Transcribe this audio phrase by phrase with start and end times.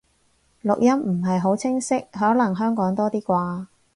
[0.63, 3.67] 錄音唔係好清晰，可能香港多啲啩